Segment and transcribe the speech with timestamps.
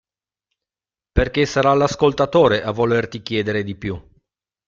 [1.11, 4.01] Perché sarà l'ascoltatore a volerti chiedere di più.